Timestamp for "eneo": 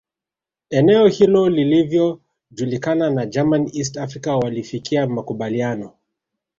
0.69-1.07